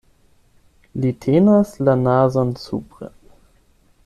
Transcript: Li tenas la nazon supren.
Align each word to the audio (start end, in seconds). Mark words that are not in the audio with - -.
Li 1.03 1.11
tenas 1.25 1.75
la 1.89 1.97
nazon 2.07 2.57
supren. 2.65 3.17